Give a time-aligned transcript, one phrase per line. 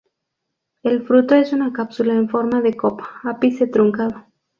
[0.81, 4.25] El fruto es una cápsula en forma de copa, ápice truncado.